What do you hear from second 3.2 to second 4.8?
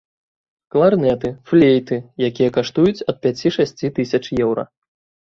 пяці-шасці тысяч еўра.